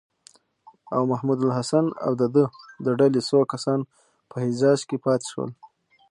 [0.95, 2.43] او محمودالحسن او د ده
[2.85, 3.79] د ډلې څو کسان
[4.29, 5.49] په حجاز کې پاتې شول.